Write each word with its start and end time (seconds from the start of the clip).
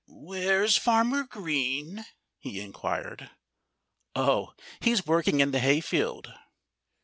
"Where's 0.07 0.77
Farmer 0.77 1.21
Green?" 1.21 2.07
he 2.39 2.59
inquired. 2.59 3.29
"Oh! 4.15 4.55
He's 4.79 5.05
working 5.05 5.41
in 5.41 5.51
the 5.51 5.59
hayfield." 5.59 6.33